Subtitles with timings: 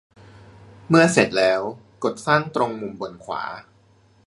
[0.87, 1.61] เมื่อเสร็จแล้ว
[2.03, 3.43] กดสร้างตรงมุมบนขวา